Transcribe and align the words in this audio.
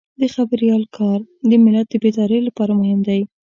د 0.21 0.23
خبریال 0.35 0.83
کار 0.97 1.19
د 1.49 1.51
ملت 1.63 1.87
د 1.89 1.95
بیدارۍ 2.03 2.39
لپاره 2.47 2.71
مهم 2.81 2.99
دی. 3.07 3.21